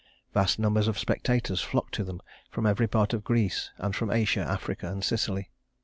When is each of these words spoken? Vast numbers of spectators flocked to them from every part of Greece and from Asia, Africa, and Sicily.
Vast 0.33 0.57
numbers 0.57 0.87
of 0.87 0.97
spectators 0.97 1.61
flocked 1.61 1.93
to 1.93 2.03
them 2.03 2.23
from 2.49 2.65
every 2.65 2.87
part 2.87 3.13
of 3.13 3.23
Greece 3.23 3.69
and 3.77 3.95
from 3.95 4.09
Asia, 4.09 4.41
Africa, 4.41 4.91
and 4.91 5.03
Sicily. 5.03 5.51